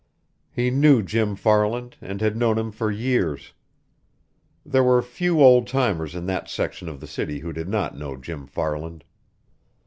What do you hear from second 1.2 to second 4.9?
Farland and had known him for years. There